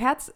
[0.00, 0.32] Herz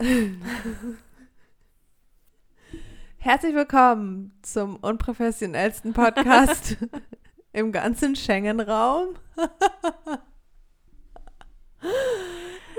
[3.17, 6.77] Herzlich willkommen zum unprofessionellsten Podcast
[7.55, 9.15] im ganzen Schengen-Raum.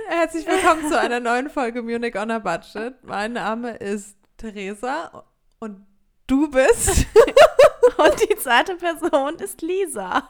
[0.10, 3.04] Herzlich willkommen zu einer neuen Folge Munich on a Budget.
[3.04, 5.26] Mein Name ist Theresa
[5.58, 5.88] und
[6.28, 7.08] du bist.
[7.98, 10.30] und die zweite Person ist Lisa.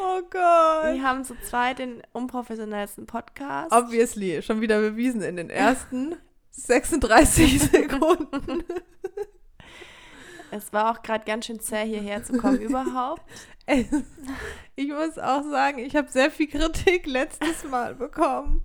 [0.00, 0.94] Oh Gott.
[0.94, 3.72] Wir haben zu zweit den unprofessionellsten Podcast.
[3.72, 6.16] Obviously, schon wieder bewiesen in den ersten
[6.50, 8.64] 36 Sekunden.
[10.50, 13.22] Es war auch gerade ganz schön zäh, hierher zu kommen überhaupt.
[14.76, 18.64] Ich muss auch sagen, ich habe sehr viel Kritik letztes Mal bekommen,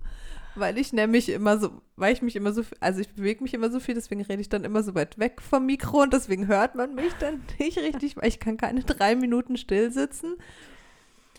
[0.54, 3.70] weil ich nämlich immer so, weil ich mich immer so, also ich bewege mich immer
[3.70, 6.74] so viel, deswegen rede ich dann immer so weit weg vom Mikro und deswegen hört
[6.74, 10.34] man mich dann nicht richtig, weil ich kann keine drei Minuten still sitzen.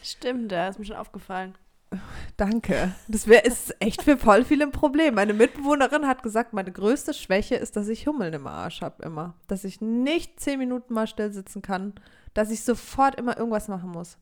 [0.01, 1.55] Stimmt, da ist mir schon aufgefallen.
[2.37, 2.93] Danke.
[3.07, 5.15] Das wäre ist echt für voll viele ein Problem.
[5.15, 9.35] Meine Mitbewohnerin hat gesagt, meine größte Schwäche ist, dass ich Hummeln im Arsch habe immer.
[9.47, 11.93] Dass ich nicht zehn Minuten mal still sitzen kann.
[12.33, 14.17] Dass ich sofort immer irgendwas machen muss.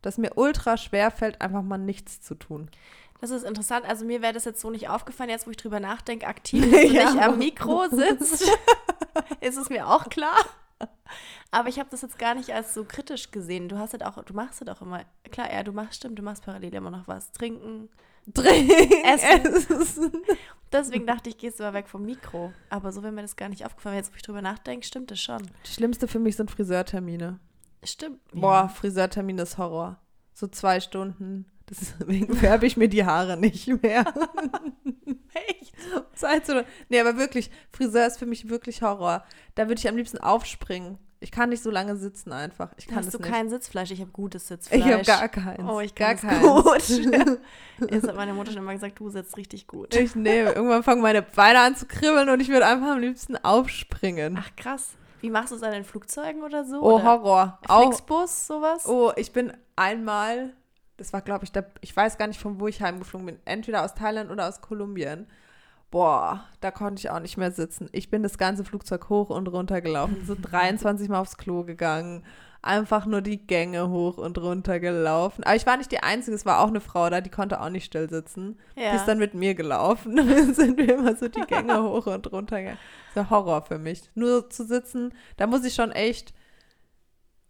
[0.00, 2.68] Dass mir ultra schwer fällt, einfach mal nichts zu tun.
[3.22, 3.86] Das ist interessant.
[3.86, 7.12] Also mir wäre das jetzt so nicht aufgefallen, jetzt wo ich drüber nachdenke, aktiv, ja.
[7.12, 8.42] nicht am Mikro sitzt.
[9.40, 10.36] ist es mir auch klar.
[11.52, 13.68] Aber ich habe das jetzt gar nicht als so kritisch gesehen.
[13.68, 16.22] Du hast halt auch, du machst halt auch immer, klar, ja, du machst, stimmt, du
[16.24, 17.30] machst parallel immer noch was.
[17.30, 17.90] Trinken,
[18.34, 19.54] Trinken, essen.
[19.80, 20.12] essen.
[20.72, 22.52] Deswegen dachte ich, gehst du mal weg vom Mikro.
[22.70, 23.98] Aber so wäre mir das gar nicht aufgefallen.
[23.98, 25.48] Jetzt, wo ich drüber nachdenke, stimmt das schon.
[25.62, 27.38] Das Schlimmste für mich sind Friseurtermine.
[27.84, 28.18] Stimmt.
[28.32, 28.68] Boah, ja.
[28.68, 30.00] Friseurtermin ist Horror.
[30.34, 31.46] So zwei Stunden.
[31.72, 34.04] Deswegen färbe ich mir die Haare nicht mehr.
[35.34, 35.74] Echt?
[36.14, 36.64] Zeit zu.
[36.90, 39.24] Nee, aber wirklich, Friseur ist für mich wirklich Horror.
[39.54, 40.98] Da würde ich am liebsten aufspringen.
[41.20, 42.72] Ich kann nicht so lange sitzen einfach.
[42.76, 43.30] Ich kann Hast du nicht.
[43.30, 43.92] kein Sitzfleisch?
[43.92, 44.80] Ich habe gutes Sitzfleisch.
[44.84, 45.62] Ich habe gar keins.
[45.66, 46.42] Oh, ich gar keins.
[46.42, 46.88] Gut.
[47.90, 49.94] Jetzt hat meine Mutter schon immer gesagt, du sitzt richtig gut.
[49.94, 50.50] Ich nehme.
[50.50, 54.36] Irgendwann fangen meine Beine an zu kribbeln und ich würde einfach am liebsten aufspringen.
[54.38, 54.94] Ach krass.
[55.20, 56.82] Wie machst du es dann in Flugzeugen oder so?
[56.82, 57.58] Oh, oder Horror.
[57.68, 58.86] Flixbus, sowas?
[58.86, 60.52] Oh, ich bin einmal
[60.96, 63.38] das war, glaube ich, der, ich weiß gar nicht, von wo ich heimgeflogen bin.
[63.44, 65.26] Entweder aus Thailand oder aus Kolumbien.
[65.90, 67.88] Boah, da konnte ich auch nicht mehr sitzen.
[67.92, 72.24] Ich bin das ganze Flugzeug hoch und runter gelaufen, so 23 Mal aufs Klo gegangen,
[72.62, 75.44] einfach nur die Gänge hoch und runter gelaufen.
[75.44, 77.68] Aber ich war nicht die Einzige, es war auch eine Frau da, die konnte auch
[77.68, 78.58] nicht still sitzen.
[78.74, 78.92] Ja.
[78.92, 80.16] Die ist dann mit mir gelaufen.
[80.16, 82.78] Dann sind wir immer so die Gänge hoch und runter gegangen.
[83.14, 84.10] Das ist Horror für mich.
[84.14, 86.32] Nur zu sitzen, da muss ich schon echt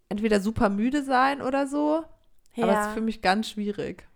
[0.09, 2.03] entweder super müde sein oder so
[2.55, 2.63] ja.
[2.63, 4.07] Aber es ist für mich ganz schwierig.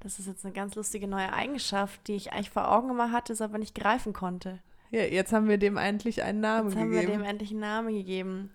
[0.00, 3.34] Das ist jetzt eine ganz lustige neue Eigenschaft, die ich eigentlich vor Augen immer hatte,
[3.42, 4.58] aber nicht greifen konnte.
[4.90, 6.92] Ja, jetzt haben wir dem endlich einen Namen jetzt gegeben.
[6.92, 8.50] Jetzt haben wir dem endlich einen Namen gegeben.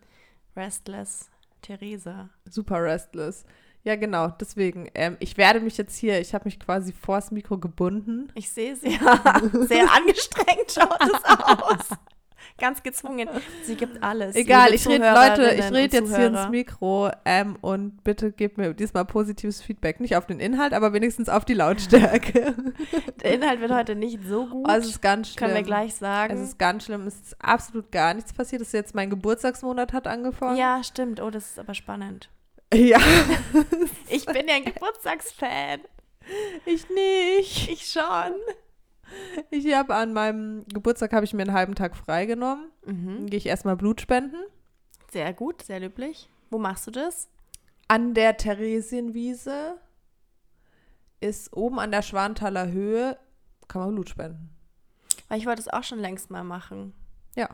[0.55, 1.29] Restless
[1.61, 2.29] Theresa.
[2.49, 3.45] Super Restless.
[3.83, 4.89] Ja, genau, deswegen.
[4.93, 8.29] Ähm, ich werde mich jetzt hier, ich habe mich quasi vors Mikro gebunden.
[8.35, 9.41] Ich sehe es ja.
[9.53, 11.97] Sehr angestrengt schaut es aus
[12.57, 13.29] ganz gezwungen.
[13.63, 14.35] Sie gibt alles.
[14.35, 18.73] Egal, ich rede, Leute, ich rede jetzt hier ins Mikro ähm, und bitte gebt mir
[18.73, 19.99] diesmal positives Feedback.
[19.99, 22.55] Nicht auf den Inhalt, aber wenigstens auf die Lautstärke.
[23.23, 24.67] Der Inhalt wird heute nicht so gut.
[24.67, 25.37] Oh, es ist ganz schlimm.
[25.37, 26.33] Können wir gleich sagen.
[26.33, 27.07] Es ist ganz schlimm.
[27.07, 28.61] Es ist absolut gar nichts passiert.
[28.61, 30.57] Es ist jetzt mein Geburtstagsmonat hat angefangen.
[30.57, 31.21] Ja, stimmt.
[31.21, 32.29] Oh, das ist aber spannend.
[32.73, 32.99] Ja.
[34.09, 35.81] ich bin ja ein Geburtstagsfan.
[36.65, 37.69] Ich nicht.
[37.69, 38.33] Ich schon.
[39.49, 42.71] Ich habe an meinem Geburtstag habe ich mir einen halben Tag freigenommen.
[42.85, 43.27] Mhm.
[43.27, 44.37] Gehe ich erstmal Blut spenden.
[45.11, 46.29] Sehr gut, sehr löblich.
[46.49, 47.29] Wo machst du das?
[47.87, 49.79] An der Theresienwiese
[51.19, 53.17] ist oben an der Schwanthaler Höhe,
[53.67, 54.49] kann man Blut spenden.
[55.27, 56.93] Weil ich wollte es auch schon längst mal machen.
[57.35, 57.49] Ja.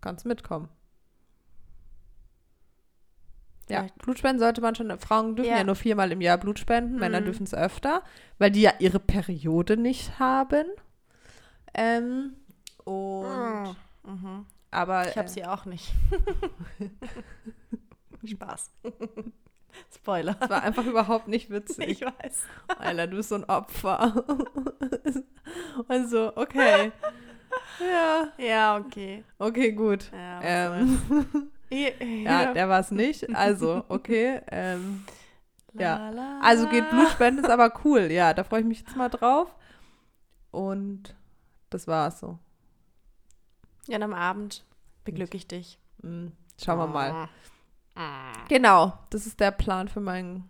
[0.00, 0.68] Kannst mitkommen.
[3.68, 4.96] Ja, Blutspenden sollte man schon.
[4.98, 7.00] Frauen dürfen ja, ja nur viermal im Jahr Blut spenden, mhm.
[7.00, 8.02] Männer dürfen es öfter,
[8.38, 10.66] weil die ja ihre Periode nicht haben.
[11.72, 12.34] Ähm,
[12.84, 13.76] und.
[14.04, 14.46] Mhm.
[14.70, 15.08] Aber.
[15.08, 15.92] Ich habe äh, sie auch nicht.
[18.26, 18.70] Spaß.
[19.94, 20.34] Spoiler.
[20.34, 21.88] Das war einfach überhaupt nicht witzig.
[21.88, 22.46] Ich weiß.
[22.78, 24.24] Alter, du bist so ein Opfer.
[25.88, 26.92] also, okay.
[27.80, 28.28] Ja.
[28.38, 29.24] Ja, okay.
[29.38, 30.10] Okay, gut.
[30.12, 31.50] Ja, ähm,
[32.24, 33.34] ja, der war es nicht.
[33.34, 34.40] Also, okay.
[34.50, 35.04] Ähm,
[35.74, 36.12] ja.
[36.42, 38.00] Also geht Blutspenden, ist aber cool.
[38.10, 39.54] Ja, da freue ich mich jetzt mal drauf.
[40.50, 41.14] Und
[41.70, 42.38] das war's so.
[43.86, 44.64] Ja, und am Abend
[45.04, 45.78] beglücke ich dich.
[46.02, 46.32] Mhm.
[46.62, 47.28] Schauen wir mal.
[48.48, 50.48] Genau, das ist der Plan für meinen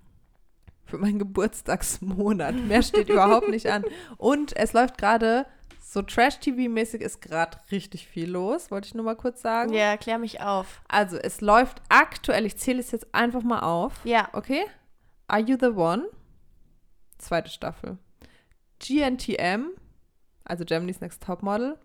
[0.85, 2.55] für meinen Geburtstagsmonat.
[2.55, 3.85] Mehr steht überhaupt nicht an.
[4.17, 5.47] Und es läuft gerade
[5.95, 9.73] so Trash-TV-mäßig ist gerade richtig viel los, wollte ich nur mal kurz sagen.
[9.73, 10.83] Ja, klär mich auf.
[10.89, 13.93] Also, es läuft aktuell, ich zähle es jetzt einfach mal auf.
[14.03, 14.29] Ja.
[14.33, 14.65] Okay?
[15.29, 16.09] Are You the One?
[17.19, 17.97] Zweite Staffel.
[18.81, 19.69] GNTM,
[20.43, 21.79] also Germany's Next Topmodel,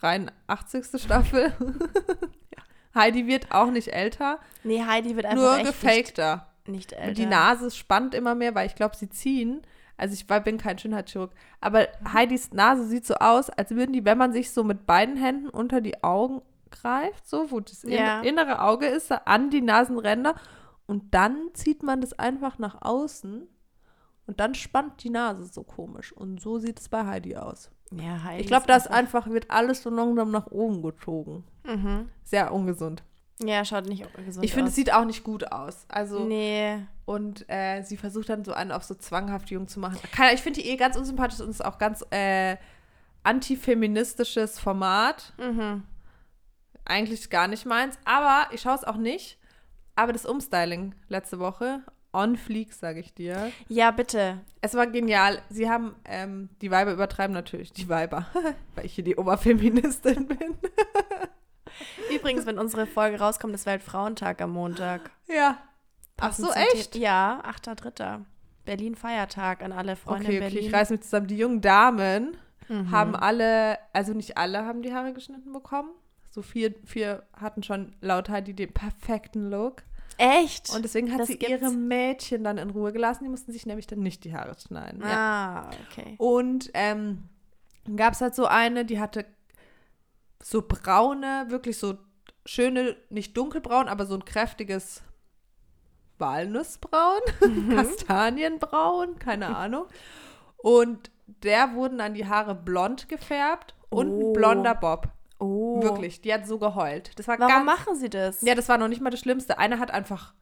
[0.00, 1.02] 83.
[1.02, 1.52] Staffel.
[2.94, 6.48] Heidi wird auch nicht älter, Nee, Heidi wird einfach nur echt gefakter.
[6.64, 7.08] nicht, nicht älter.
[7.08, 9.60] Und die Nase spannt immer mehr, weil ich glaube, sie ziehen.
[9.98, 12.12] Also ich war, bin kein Schönheitschirurg, aber Mhm.
[12.14, 15.48] Heidis Nase sieht so aus, als würden die, wenn man sich so mit beiden Händen
[15.50, 16.40] unter die Augen
[16.70, 18.20] greift, so wo das Ja.
[18.22, 20.34] innere Auge ist, an die Nasenränder
[20.86, 23.46] und dann zieht man das einfach nach außen
[24.26, 27.70] und dann spannt die Nase so komisch und so sieht es bei Heidi aus.
[27.90, 31.44] Ja, Heidi Ich glaube, das einfach- einfach wird alles so langsam nach oben gezogen.
[31.64, 32.08] Mhm.
[32.22, 33.02] Sehr ungesund.
[33.42, 35.84] Ja, schaut nicht gesund Ich finde, es sieht auch nicht gut aus.
[35.88, 36.78] Also Nee.
[37.04, 39.98] und äh, sie versucht dann so einen auf so zwanghaft jung zu machen.
[40.12, 42.56] Keine, ich finde die eh ganz unsympathisch und ist auch ganz äh,
[43.22, 45.32] antifeministisches Format.
[45.38, 45.84] Mhm.
[46.84, 47.96] Eigentlich gar nicht meins.
[48.04, 49.38] Aber ich schaue es auch nicht.
[49.94, 51.82] Aber das Umstyling letzte Woche,
[52.12, 53.52] on fleek, sage ich dir.
[53.68, 54.40] Ja, bitte.
[54.60, 55.42] Es war genial.
[55.50, 58.26] Sie haben, ähm, die Weiber übertreiben natürlich, die Weiber,
[58.74, 60.38] weil ich hier die Oberfeministin bin.
[62.14, 65.10] Übrigens, wenn unsere Folge rauskommt, ist Weltfrauentag am Montag.
[65.26, 65.58] Ja.
[66.16, 66.96] Ach Passend so, zum echt?
[66.96, 68.20] Ja, 8.3.
[68.64, 70.68] Berlin Feiertag an alle Freunde Okay, in okay, Berlin.
[70.68, 71.26] ich reiß mich zusammen.
[71.26, 72.36] Die jungen Damen
[72.68, 72.90] Mhm.
[72.90, 75.88] haben alle, also nicht alle haben die Haare geschnitten bekommen.
[76.30, 79.84] So vier, vier hatten schon laut Heidi den perfekten Look.
[80.18, 80.68] Echt?
[80.74, 81.62] Und deswegen hat Das sie gibt's?
[81.62, 83.24] ihre Mädchen dann in Ruhe gelassen.
[83.24, 85.00] Die mussten sich nämlich dann nicht die Haare schneiden.
[85.00, 85.70] Ja.
[85.70, 86.16] ah, okay.
[86.18, 87.22] Und ähm,
[87.86, 89.24] dann gab es halt so eine, die hatte
[90.42, 91.98] so braune, wirklich so
[92.46, 95.02] schöne, nicht dunkelbraun, aber so ein kräftiges
[96.18, 97.74] Walnussbraun, Mhm.
[97.76, 99.86] Kastanienbraun, keine Ahnung.
[100.56, 104.30] Und der wurden dann die Haare blond gefärbt und Oh.
[104.30, 105.08] ein blonder Bob.
[105.38, 105.80] Oh.
[105.82, 107.16] Wirklich, die hat so geheult.
[107.18, 108.42] Das war Warum ganz, machen sie das?
[108.42, 109.58] Ja, das war noch nicht mal das Schlimmste.
[109.58, 110.34] Eine hat einfach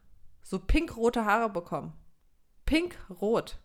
[0.43, 1.93] so pinkrote Haare bekommen.
[2.65, 3.59] Pinkrot.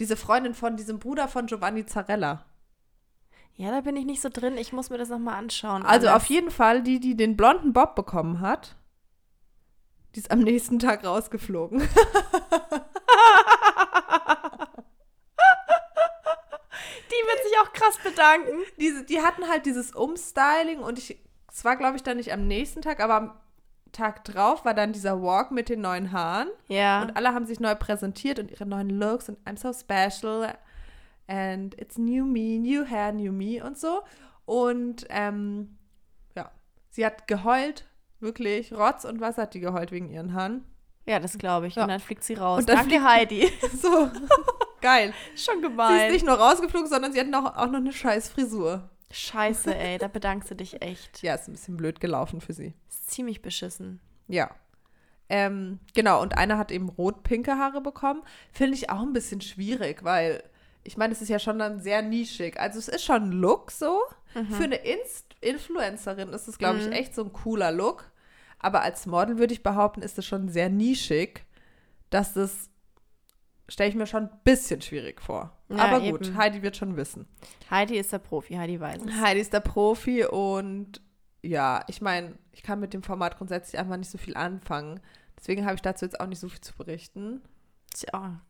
[0.00, 2.44] Diese Freundin von diesem Bruder von Giovanni Zarella.
[3.58, 4.56] Ja, da bin ich nicht so drin.
[4.56, 5.82] Ich muss mir das nochmal anschauen.
[5.82, 6.22] Also alles.
[6.22, 8.76] auf jeden Fall, die, die den blonden Bob bekommen hat,
[10.14, 11.80] die ist am nächsten Tag rausgeflogen.
[17.10, 18.58] Die wird sich auch krass bedanken.
[18.78, 21.18] Diese, die hatten halt dieses Umstyling und ich,
[21.50, 23.32] es war glaube ich dann nicht am nächsten Tag, aber am
[23.92, 26.48] Tag drauf war dann dieser Walk mit den neuen Haaren.
[26.68, 27.02] Ja.
[27.02, 30.54] Und alle haben sich neu präsentiert und ihre neuen Looks und I'm so special
[31.28, 34.00] and it's new me, new hair, new me und so.
[34.44, 35.76] Und ähm,
[36.34, 36.50] ja,
[36.90, 37.86] sie hat geheult,
[38.18, 40.64] wirklich, Rotz und Wasser hat die geheult wegen ihren Haaren.
[41.06, 41.76] ja, das glaube ich.
[41.76, 41.82] Ja.
[41.84, 42.60] Und dann fliegt sie raus.
[42.60, 43.52] Und dann Danke, fliegt- Heidi.
[43.80, 44.10] So,
[44.80, 45.12] geil.
[45.36, 46.12] Schon Sie ist gemein.
[46.12, 48.88] nicht nur rausgeflogen, sondern sie hat noch, auch noch eine scheiß Frisur.
[49.10, 49.98] Scheiße, ey.
[49.98, 51.22] Da bedankst du dich echt.
[51.22, 52.74] Ja, ist ein bisschen blöd gelaufen für sie.
[52.88, 54.00] Ist ziemlich beschissen.
[54.28, 54.50] Ja.
[55.30, 58.22] Ähm, genau, und einer hat eben rot-pinke Haare bekommen.
[58.52, 60.42] Finde ich auch ein bisschen schwierig, weil
[60.88, 62.58] ich meine, es ist ja schon dann sehr nischig.
[62.58, 64.00] Also es ist schon ein Look so.
[64.50, 66.92] Für eine Inst Influencerin ist es, glaube ich, Mhm.
[66.92, 68.10] echt so ein cooler Look.
[68.58, 71.44] Aber als Model würde ich behaupten, ist es schon sehr nischig,
[72.10, 72.70] dass das
[73.68, 75.56] stelle ich mir schon ein bisschen schwierig vor.
[75.68, 76.36] Ja, Aber gut, eben.
[76.36, 77.28] Heidi wird schon wissen.
[77.70, 78.54] Heidi ist der Profi.
[78.54, 79.12] Heidi weiß es.
[79.20, 81.00] Heidi ist der Profi und
[81.42, 85.00] ja, ich meine, ich kann mit dem Format grundsätzlich einfach nicht so viel anfangen.
[85.38, 87.42] Deswegen habe ich dazu jetzt auch nicht so viel zu berichten.
[87.94, 88.40] Tja,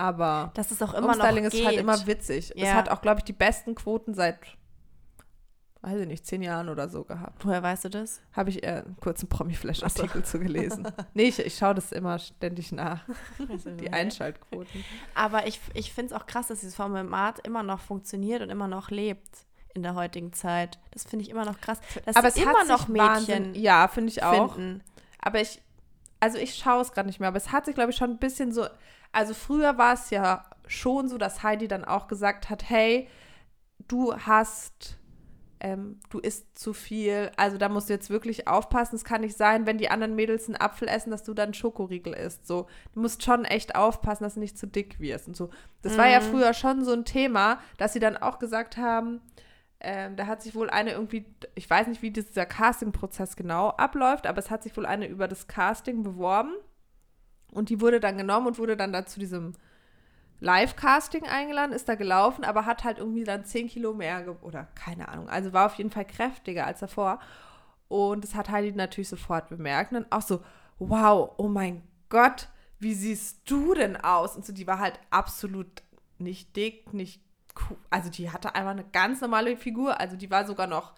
[0.00, 1.66] Aber dass es auch immer Umstyling noch ist geht.
[1.66, 2.52] halt immer witzig.
[2.56, 2.74] Es Ja.
[2.74, 4.38] hat auch, glaube ich, die besten Quoten seit,
[5.82, 7.44] weiß ich nicht, zehn Jahren oder so gehabt.
[7.44, 8.20] Woher weißt du das?
[8.32, 10.88] Habe ich äh, einen kurzen Promi-Flash-Artikel zu gelesen.
[11.14, 13.02] Nee, ich, ich schaue das immer ständig nach,
[13.78, 14.84] die Einschaltquoten.
[15.14, 18.68] Aber ich, ich finde es auch krass, dass dieses Format immer noch funktioniert und immer
[18.68, 19.28] noch lebt
[19.74, 20.78] in der heutigen Zeit.
[20.92, 21.78] Das finde ich immer noch krass.
[22.06, 24.54] Dass Aber es immer hat noch sich Wahnsinn- Mädchen Ja, finde ich auch.
[24.54, 24.82] finden.
[25.20, 25.60] Aber ich,
[26.20, 28.18] also ich schaue es gerade nicht mehr, aber es hat sich, glaube ich, schon ein
[28.18, 28.66] bisschen so,
[29.12, 33.08] also früher war es ja schon so, dass Heidi dann auch gesagt hat, hey,
[33.88, 34.98] du hast,
[35.58, 38.94] ähm, du isst zu viel, also da musst du jetzt wirklich aufpassen.
[38.96, 42.12] Es kann nicht sein, wenn die anderen Mädels einen Apfel essen, dass du dann Schokoriegel
[42.14, 42.46] isst.
[42.46, 45.50] So, du musst schon echt aufpassen, dass du nicht zu dick wirst und so.
[45.82, 46.24] Das war ja Mhm.
[46.24, 49.20] früher schon so ein Thema, dass sie dann auch gesagt haben,
[49.80, 51.24] ähm, da hat sich wohl eine irgendwie,
[51.54, 55.26] ich weiß nicht, wie dieser Casting-Prozess genau abläuft, aber es hat sich wohl eine über
[55.26, 56.52] das Casting beworben
[57.52, 59.54] und die wurde dann genommen und wurde dann da zu diesem
[60.40, 65.08] Live-Casting eingeladen, ist da gelaufen, aber hat halt irgendwie dann 10 Kilo mehr oder keine
[65.08, 67.20] Ahnung, also war auf jeden Fall kräftiger als davor.
[67.88, 70.42] Und das hat Heidi natürlich sofort bemerkt und dann auch so,
[70.78, 74.36] wow, oh mein Gott, wie siehst du denn aus?
[74.36, 75.82] Und so, die war halt absolut
[76.18, 77.22] nicht dick, nicht
[77.68, 77.76] cool.
[77.90, 80.00] Also die hatte einfach eine ganz normale Figur.
[80.00, 80.94] Also die war sogar noch,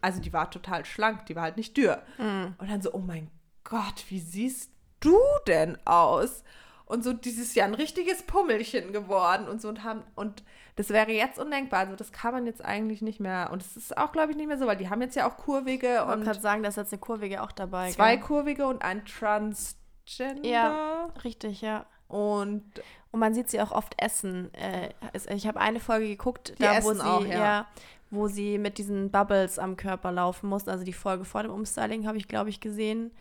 [0.00, 2.02] also die war total schlank, die war halt nicht dürr.
[2.18, 2.54] Mhm.
[2.58, 3.30] Und dann so, oh mein
[3.64, 6.44] Gott, wie siehst du denn aus?
[6.90, 10.42] und so dieses Jahr ein richtiges Pummelchen geworden und so und haben und
[10.74, 11.80] das wäre jetzt undenkbar.
[11.80, 14.48] Also das kann man jetzt eigentlich nicht mehr und es ist auch glaube ich nicht
[14.48, 16.92] mehr so, weil die haben jetzt ja auch kurvige Man und kann sagen, dass jetzt
[16.92, 17.92] eine kurvige auch dabei.
[17.92, 18.24] zwei gell?
[18.24, 21.10] kurvige und ein Transgender Ja.
[21.22, 21.86] Richtig, ja.
[22.08, 22.64] und
[23.12, 24.52] Und man sieht sie auch oft essen.
[24.54, 24.90] Äh,
[25.32, 27.66] ich habe eine Folge geguckt, da wo sie, auch, ja.
[28.10, 30.70] wo sie mit diesen Bubbles am Körper laufen mussten.
[30.70, 33.12] Also die Folge vor dem Umstyling habe ich, glaube ich, gesehen.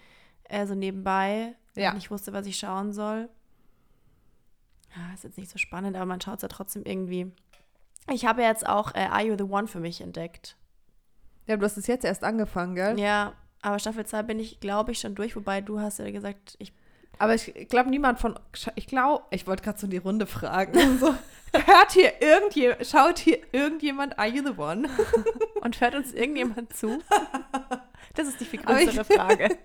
[0.46, 1.90] Äh, so nebenbei, weil Ja.
[1.90, 3.30] ich nicht wusste, was ich schauen soll.
[4.96, 7.32] Ja, ist jetzt nicht so spannend, aber man schaut es ja trotzdem irgendwie.
[8.12, 10.56] Ich habe jetzt auch äh, Are You the One für mich entdeckt.
[11.46, 13.00] ja, du hast es jetzt erst angefangen, gell?
[13.00, 16.56] Ja, aber Staffel 2 bin ich, glaube ich, schon durch, wobei du hast ja gesagt,
[16.60, 16.74] ich
[17.20, 18.40] Aber ich glaube, niemand von.
[18.76, 20.74] Ich glaube, ich wollte gerade so die Runde fragen.
[21.00, 21.14] So,
[21.54, 24.88] hört hier irgendjemand, schaut hier irgendjemand Are You the One?
[25.62, 27.00] Und hört uns irgendjemand zu?
[28.16, 29.58] Das ist die viel größere Frage.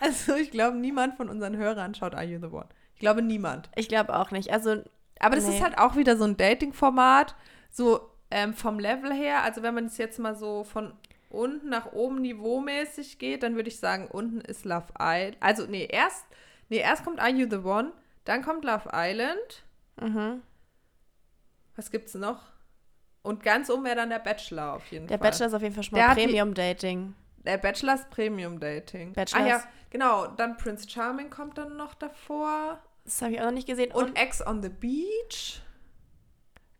[0.00, 2.68] Also, ich glaube, niemand von unseren Hörern schaut Are You the One.
[2.94, 3.70] Ich glaube, niemand.
[3.74, 4.50] Ich glaube auch nicht.
[4.52, 4.82] Also,
[5.20, 5.56] Aber das Nee.
[5.56, 7.34] ist halt auch wieder so ein Dating-Format,
[7.70, 9.42] so ähm, vom Level her.
[9.42, 10.92] Also, wenn man es jetzt mal so von
[11.30, 15.36] unten nach oben niveaumäßig geht, dann würde ich sagen, unten ist Love Island.
[15.40, 16.24] Also, nee, erst,
[16.68, 17.92] nee, erst kommt Are You the One,
[18.24, 19.64] dann kommt Love Island.
[20.00, 20.42] mhm.
[21.76, 22.42] Was gibt's noch?
[23.22, 25.30] Und ganz oben wäre dann der Bachelor auf jeden der Fall.
[25.30, 27.14] Bachelor ist auf jeden Fall schon Der mal Premium-Dating.
[27.44, 29.12] Der Bachelor ist Premium Dating.
[29.12, 30.26] Bachelor Ah ja, genau.
[30.28, 32.78] Dann Prince Charming kommt dann noch davor.
[33.04, 33.92] Das habe ich auch noch nicht gesehen.
[33.92, 35.60] Und Ex on the Beach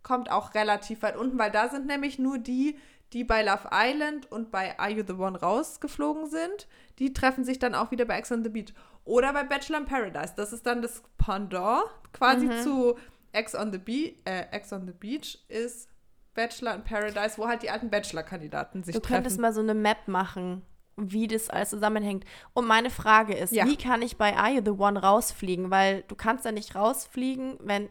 [0.02, 2.78] kommt auch relativ weit unten, weil da sind nämlich nur die,
[3.12, 6.66] die bei Love Island und bei Are You the One rausgeflogen sind.
[6.98, 8.72] Die treffen sich dann auch wieder bei Ex on the Beach.
[9.04, 10.32] Oder bei Bachelor in Paradise.
[10.36, 12.62] Das ist dann das Pendant quasi Mhm.
[12.62, 12.98] zu
[13.32, 15.88] Ex on the, Be äh, Ex on the Beach ist
[16.34, 19.42] Bachelor in Paradise, wo halt die alten Bachelor-Kandidaten sich du könntest treffen.
[19.42, 20.62] mal so eine Map machen,
[20.96, 22.24] wie das alles zusammenhängt.
[22.52, 23.66] Und meine Frage ist, Ja.
[23.66, 25.70] wie kann ich bei Are You the One rausfliegen?
[25.70, 27.88] Weil du kannst ja nicht rausfliegen, wenn.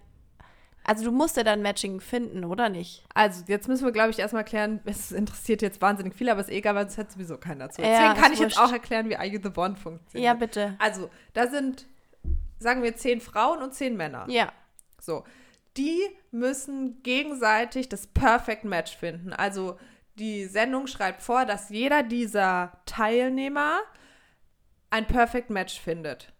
[0.85, 3.05] Also du musst ja dann Matching finden, oder nicht?
[3.13, 6.49] Also, jetzt müssen wir, glaube ich, erstmal klären, es interessiert jetzt wahnsinnig viel, aber es
[6.49, 7.81] ist egal, weil es hat sowieso keiner zu.
[7.81, 8.69] Ja, Deswegen ist kann ich jetzt wurscht.
[8.69, 10.25] auch erklären, wie Are You the One funktioniert.
[10.27, 10.75] Ja, bitte.
[10.79, 11.85] Also, da sind,
[12.59, 14.25] sagen wir, zehn Frauen und zehn Männer.
[14.27, 14.51] Ja.
[14.99, 15.23] So.
[15.77, 16.01] Die
[16.31, 19.33] müssen gegenseitig das Perfect Match finden.
[19.33, 19.77] Also,
[20.15, 23.79] die Sendung schreibt vor, dass jeder dieser Teilnehmer
[24.91, 26.31] ein Perfect Match findet.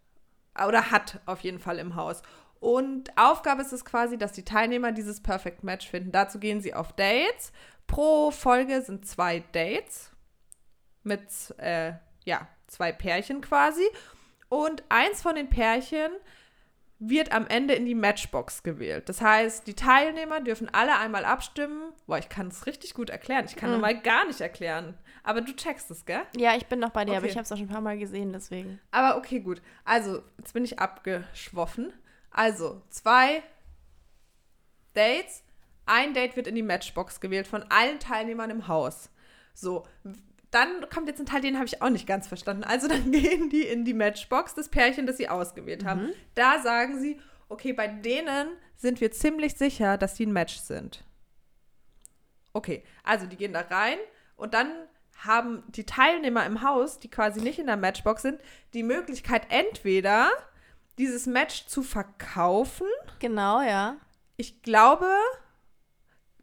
[0.66, 2.22] Oder hat auf jeden Fall im Haus.
[2.60, 6.12] Und Aufgabe ist es quasi, dass die Teilnehmer dieses Perfect Match finden.
[6.12, 7.52] Dazu gehen sie auf Dates.
[7.86, 10.12] Pro Folge sind zwei Dates
[11.02, 13.84] mit äh, ja, zwei Pärchen quasi.
[14.48, 16.12] Und eins von den Pärchen
[17.08, 19.08] wird am Ende in die Matchbox gewählt.
[19.08, 21.92] Das heißt, die Teilnehmer dürfen alle einmal abstimmen.
[22.06, 23.44] Boah, ich kann es richtig gut erklären.
[23.46, 23.76] Ich kann Mhm.
[23.76, 24.96] normal gar nicht erklären.
[25.22, 26.22] Aber du checkst es, gell?
[26.36, 27.30] Ja, ich bin noch bei dir, aber Okay.
[27.30, 28.80] ich habe es auch schon ein paar Mal gesehen, deswegen.
[28.90, 29.62] Aber okay, gut.
[29.84, 31.92] Also, jetzt bin ich abgeschwoffen.
[32.30, 33.42] Also, zwei
[34.94, 35.42] Dates.
[35.86, 39.10] Ein Date wird in die Matchbox gewählt von allen Teilnehmern im Haus.
[39.52, 39.86] So,
[40.54, 42.64] dann kommt jetzt ein Teil, den habe ich auch nicht ganz verstanden.
[42.64, 46.10] Also, dann gehen die in die Matchbox, das Pärchen, das sie ausgewählt haben.
[46.34, 51.04] Da sagen sie, okay, bei denen sind wir ziemlich sicher, dass die ein Match sind.
[52.52, 53.98] Okay, also die gehen da rein
[54.36, 54.70] und dann
[55.18, 58.40] haben die Teilnehmer im Haus, die quasi nicht in der Matchbox sind,
[58.74, 60.30] die Möglichkeit, entweder
[60.98, 62.86] dieses Match zu verkaufen.
[63.18, 63.96] Genau, ja.
[64.36, 65.08] Ich glaube,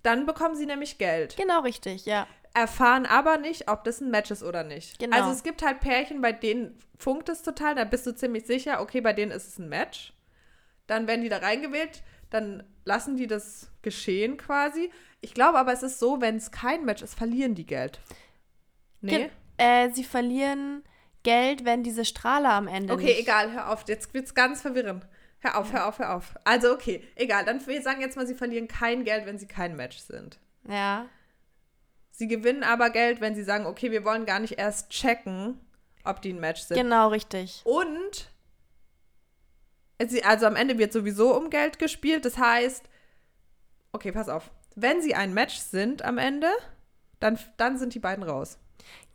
[0.03, 1.37] dann bekommen sie nämlich Geld.
[1.37, 2.27] Genau richtig, ja.
[2.53, 4.99] Erfahren aber nicht, ob das ein Match ist oder nicht.
[4.99, 5.15] Genau.
[5.15, 8.81] Also es gibt halt Pärchen, bei denen funkt es total, da bist du ziemlich sicher,
[8.81, 10.13] okay, bei denen ist es ein Match.
[10.87, 14.91] Dann werden die da reingewählt, dann lassen die das geschehen quasi.
[15.21, 17.99] Ich glaube aber, es ist so, wenn es kein Match ist, verlieren die Geld.
[19.01, 19.11] Nee?
[19.17, 20.83] Ge- Äh, sie verlieren
[21.23, 23.19] Geld, wenn diese Strahler am Ende Okay, nicht.
[23.19, 23.85] egal, hör auf.
[23.87, 25.07] Jetzt wird's ganz verwirrend.
[25.39, 26.35] Hör auf, hör auf, hör auf.
[26.43, 27.45] Also, okay, egal.
[27.45, 30.39] Dann wir sagen jetzt mal, sie verlieren kein Geld, wenn sie kein Match sind.
[30.67, 31.05] Ja.
[32.21, 35.59] Sie gewinnen aber Geld, wenn sie sagen, okay, wir wollen gar nicht erst checken,
[36.03, 36.77] ob die ein Match sind.
[36.77, 37.63] Genau richtig.
[37.63, 38.29] Und
[40.05, 42.23] sie, also am Ende wird sowieso um Geld gespielt.
[42.23, 42.83] Das heißt,
[43.91, 44.51] okay, pass auf.
[44.75, 46.51] Wenn sie ein Match sind am Ende,
[47.19, 48.59] dann, dann sind die beiden raus.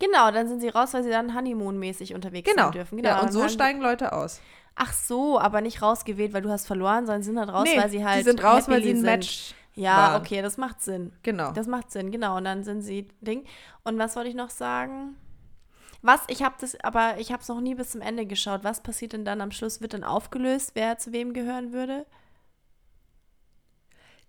[0.00, 2.64] Genau, dann sind sie raus, weil sie dann Honeymoon-mäßig unterwegs Genau.
[2.64, 2.96] sein dürfen.
[2.96, 3.10] Genau.
[3.10, 4.40] ja, und so steigen Leute aus.
[4.74, 7.78] Ach so, aber nicht rausgewählt, weil du hast verloren, sondern sie sind halt raus, nee,
[7.78, 9.02] weil sie halt die sind raus, weil sie ein.
[9.02, 10.20] Match Ja, waren.
[10.22, 11.12] okay, das macht Sinn.
[11.22, 11.52] Genau.
[11.52, 12.36] Das macht Sinn, genau.
[12.36, 13.44] Und dann sind sie Ding.
[13.84, 15.16] Und was wollte ich noch sagen?
[16.02, 18.64] Was, ich habe das, aber ich habe es noch nie bis zum Ende geschaut.
[18.64, 19.80] Was passiert denn dann am Schluss?
[19.80, 22.06] Wird dann aufgelöst, wer zu wem gehören würde?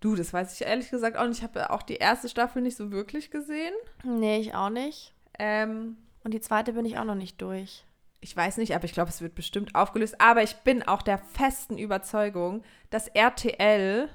[0.00, 1.38] Du, das weiß ich ehrlich gesagt auch nicht.
[1.38, 3.74] Ich habe auch die erste Staffel nicht so wirklich gesehen.
[4.04, 5.12] Nee, ich auch nicht.
[5.38, 7.84] Ähm, Und die zweite bin ich auch noch nicht durch.
[8.20, 10.20] ich weiß nicht, aber ich glaube, es wird bestimmt aufgelöst.
[10.20, 14.08] Aber ich bin auch der festen Überzeugung, dass RTL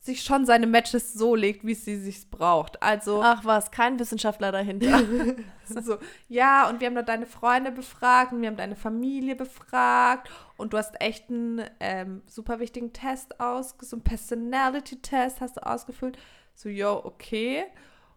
[0.00, 2.82] sich schon seine Matches so legt, wie sie sich braucht.
[2.82, 5.02] Also Ach was, kein Wissenschaftler dahinter.
[5.64, 10.30] so, ja, und wir haben noch deine Freunde befragt und wir haben deine Familie befragt
[10.56, 15.66] und du hast echt einen ähm, super wichtigen Test ausgefüllt, so einen Personality-Test hast du
[15.66, 16.18] ausgefüllt.
[16.54, 17.64] So, yo, okay.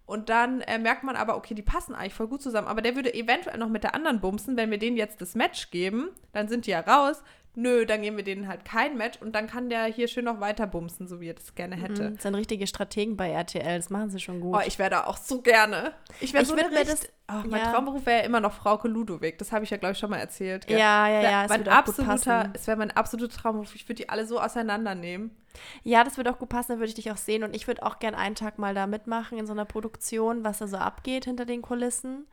[0.06, 2.68] Und dann äh, merkt man aber, okay, die passen eigentlich voll gut zusammen.
[2.68, 5.72] Aber der würde eventuell noch mit der anderen bumsen, wenn wir denen jetzt das Match
[5.72, 7.24] geben, dann sind die ja raus.
[7.54, 10.40] Nö, dann geben wir denen halt kein Match und dann kann der hier schön noch
[10.40, 12.04] weiter bumsen, so wie er das gerne hätte.
[12.12, 14.56] Mhm, das sind richtige Strategen bei RTL, das machen sie schon gut.
[14.56, 15.92] Oh, ich wäre da auch so gerne.
[16.22, 17.72] Ich wäre so eine richt- das- oh, Mein ja.
[17.74, 19.38] Traumberuf wäre ja immer noch Frauke Ludowig.
[19.38, 20.66] Das habe ich ja, glaube ich, schon mal erzählt.
[20.66, 20.80] gell?
[20.80, 23.76] ja, ja, ja, es mein absoluter, es wäre mein absoluter Traumberuf.
[23.76, 25.36] Ich würde die alle so auseinandernehmen.
[25.84, 27.84] Ja, das würde auch gut passen, dann würde ich dich auch sehen und ich würde
[27.86, 31.26] auch gern einen Tag mal da mitmachen in so einer Produktion, was da so abgeht
[31.26, 32.28] hinter den Kulissen.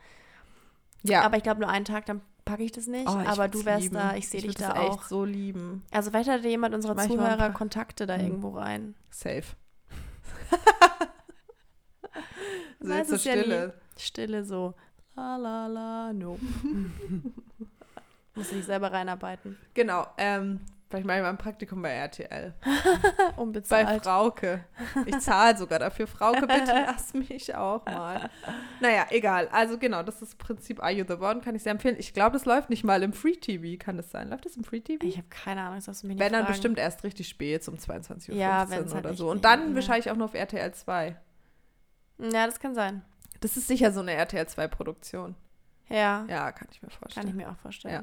[1.03, 3.09] Ja, Aber ich glaube nur einen Tag, dann packe ich das nicht.
[3.09, 3.95] Oh, ich aber du wärst lieben.
[3.95, 4.99] da, ich sehe dich da das auch.
[5.01, 5.83] echt so lieben.
[5.91, 8.21] Also vielleicht hat jemand unserer Zuhörer Kontakte da Hm.
[8.25, 8.95] irgendwo rein.
[9.11, 9.45] Safe.
[12.81, 13.33] so jetzt so es ja.
[13.33, 13.75] Stille.
[13.97, 14.75] Stille so.
[15.15, 16.39] La la la, no.
[18.35, 19.57] Muss ich selber reinarbeiten.
[19.75, 20.07] Genau.
[20.17, 22.55] Ähm, vielleicht mache ich mal ein Praktikum bei RTL.
[22.63, 24.03] Bei Unbezahlt.
[24.05, 24.65] Frauke.
[25.07, 26.07] Ich zahle sogar dafür.
[26.07, 28.31] Frauke, bitte lass mich auch mal.
[28.81, 29.49] Naja, egal.
[29.53, 31.97] Also genau, das ist das Prinzip Are You The One, kann ich sehr empfehlen.
[31.99, 33.77] Ich glaube, das läuft nicht mal im Free TV.
[33.83, 34.29] Kann das sein?
[34.31, 35.05] Läuft das im Free TV?
[35.05, 36.53] Ich habe keine Ahnung, das darfst du mich nicht Wenn dann fragen.
[36.55, 39.31] bestimmt erst richtig spät, um 22.15 Uhr Ja, halt oder so.
[39.31, 39.75] Und dann ja.
[39.75, 41.17] wahrscheinlich auch nur auf RTL 2.
[42.19, 43.03] Ja, das kann sein.
[43.41, 45.37] Das ist sicher so eine RTL 2-Produktion.
[45.89, 47.27] Ja, Ja, kann ich mir vorstellen.
[47.27, 47.95] kann ich mir auch vorstellen.
[47.95, 48.03] Ja.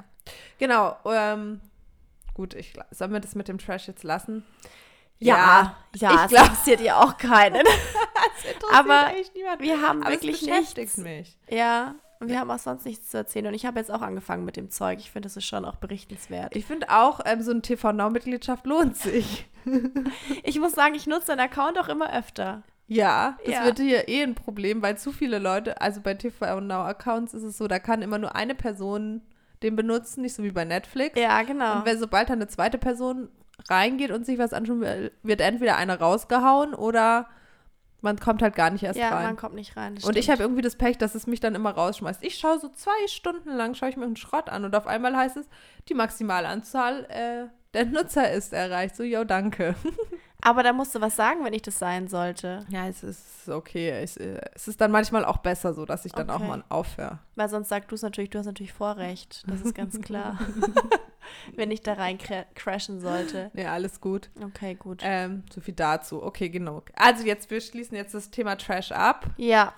[0.58, 0.98] Genau.
[1.06, 1.62] Ähm,
[2.36, 4.46] gut, ich, sollen wir das mit dem Trash jetzt lassen?
[5.18, 7.63] Ja, ja, ich es glaub- interessiert ja auch keinen.
[8.74, 9.12] Aber.
[9.60, 10.98] Wir haben Aber wirklich nichts.
[10.98, 11.38] mich.
[11.50, 13.48] Ja, und wir haben auch sonst nichts zu erzählen.
[13.48, 15.00] Und ich habe jetzt auch angefangen mit dem Zeug.
[15.00, 16.56] Ich finde, das ist schon auch berichtenswert.
[16.56, 19.48] Ich finde auch, ähm, so eine TV-Now-Mitgliedschaft lohnt sich.
[20.44, 22.62] Ich muss sagen, ich nutze den Account auch immer öfter.
[22.88, 23.65] Ja, das Ja.
[23.65, 27.68] wird hier eh ein Problem, weil zu viele Leute, also bei TV-Now-Accounts ist es so,
[27.68, 29.22] da kann immer nur eine Person
[29.66, 31.20] den benutzen, nicht so wie bei Netflix.
[31.20, 31.78] Ja, genau.
[31.78, 33.30] Und wenn sobald da eine zweite Person
[33.70, 37.28] reingeht und sich was anschauen will, wird entweder einer rausgehauen oder
[38.01, 39.25] man kommt halt gar nicht erst ja, rein.
[39.25, 39.98] man kommt nicht rein.
[40.06, 42.24] Und ich habe irgendwie das Pech, dass es mich dann immer rausschmeißt.
[42.24, 45.18] Ich schaue so zwei Stunden lang, schaue ich mir einen Schrott an und auf einmal
[45.18, 45.48] heißt es,
[45.90, 48.96] die Maximalanzahl äh, der Nutzer ist erreicht.
[48.96, 49.75] So, yo, danke.
[50.41, 52.65] Aber da musst du was sagen, wenn ich das sein sollte.
[52.69, 54.03] Ja, es ist okay.
[54.03, 56.48] Ich, äh, es ist dann manchmal auch besser so, dass ich dann auch Okay.
[56.48, 57.19] mal aufhöre.
[57.35, 59.43] Weil sonst sagst du es natürlich, du hast natürlich Vorrecht.
[59.48, 60.37] Das ist ganz klar.
[61.55, 63.50] wenn ich da rein cra- crashen sollte.
[63.55, 64.29] Ja, alles gut.
[64.43, 65.01] Okay, gut.
[65.03, 66.21] Ähm, so viel dazu.
[66.24, 66.91] Okay, genug.
[66.95, 69.25] Also jetzt, wir schließen jetzt das Thema Trash ab.
[69.37, 69.74] ja,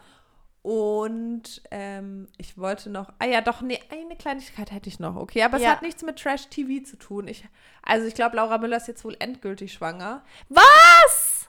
[0.68, 5.44] Und ähm, ich wollte noch, ah ja, doch, nee, eine Kleinigkeit hätte ich noch, okay,
[5.44, 5.70] aber es Ja.
[5.70, 7.30] hat nichts mit Trash-TV zu tun.
[7.30, 7.46] Ich,
[7.84, 10.26] also ich glaube, Laura Müller ist jetzt wohl endgültig schwanger.
[10.50, 11.48] Was?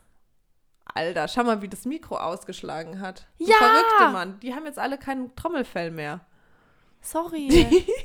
[0.85, 3.26] Alter, schau mal, wie das Mikro ausgeschlagen hat.
[3.38, 3.57] Ja!
[3.57, 6.20] Verrückte Mann, die haben jetzt alle kein Trommelfell mehr.
[7.00, 7.85] Sorry.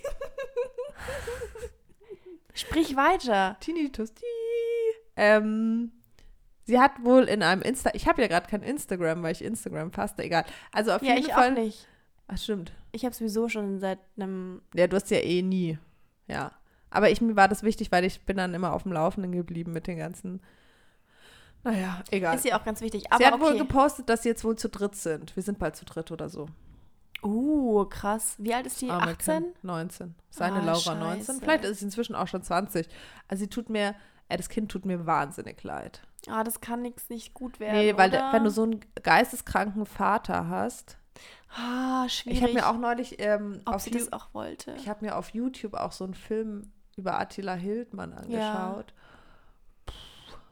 [2.56, 3.58] Sprich weiter.
[3.60, 4.10] Tinnitus.
[5.16, 5.92] Ähm,
[6.66, 9.92] sie hat wohl in einem Insta, ich habe ja gerade kein Instagram, weil ich Instagram
[9.92, 10.46] faste, egal.
[10.72, 11.52] Also auf Ja, jeden ich Fall.
[11.52, 11.88] auch nicht.
[12.28, 12.72] Ach, stimmt.
[12.92, 14.62] Ich habe sowieso schon seit einem.
[14.74, 15.78] Ja, du hast ja eh nie.
[16.28, 16.52] Ja.
[16.90, 19.74] Aber ich, mir war das wichtig, weil ich bin dann immer auf dem Laufenden geblieben
[19.74, 20.42] mit den ganzen.
[21.64, 22.36] Naja, egal.
[22.36, 23.04] Ist ja auch ganz wichtig.
[23.04, 23.60] sie Aber hat wohl okay.
[23.60, 25.36] gepostet, dass sie jetzt wohl zu dritt sind.
[25.36, 26.48] Wir sind bald zu dritt oder so.
[27.24, 28.36] Uh, krass.
[28.38, 28.90] Wie alt ist die?
[28.90, 29.44] Arme 18?
[29.44, 29.64] Kind.
[29.64, 30.16] 19.
[30.30, 31.26] Seine Ah, Laura 19.
[31.26, 31.40] scheiße.
[31.42, 32.88] Vielleicht ist sie inzwischen auch schon 20.
[33.30, 33.96] Also sie tut mir,
[34.30, 36.02] äh, das Kind tut mir wahnsinnig leid.
[36.28, 37.78] Ah, das kann nix nicht gut werden.
[37.78, 38.18] Nee, weil oder?
[38.20, 40.98] der, wenn du so einen geisteskranken Vater hast.
[41.56, 42.38] Ah, schwierig.
[42.38, 44.74] Ich habe mir auch neulich ähm, Ob auf, sie das auch wollte.
[44.78, 48.94] ich habe mir auf YouTube auch so einen Film über Attila Hildmann angeschaut.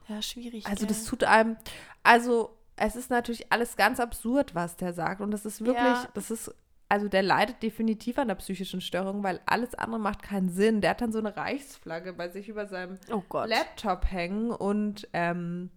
[0.08, 0.66] Ja, schwierig.
[0.68, 0.88] Also gell?
[0.96, 1.58] das tut einem,
[2.04, 5.22] also es ist natürlich alles ganz absurd, was der sagt.
[5.22, 6.08] Und das ist wirklich, Ja.
[6.14, 6.54] das ist,
[6.92, 10.82] also der leidet definitiv an der psychischen Störung, weil alles andere macht keinen Sinn.
[10.82, 13.24] Der hat dann so eine Reichsflagge bei sich über seinem Oh.
[13.46, 15.70] Laptop hängen und ähm,